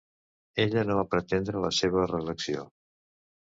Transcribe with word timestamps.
Ella 0.63 0.83
no 0.87 0.95
va 1.01 1.03
pretendre 1.11 1.63
la 1.67 1.71
seva 1.81 2.09
reelecció. 2.15 2.67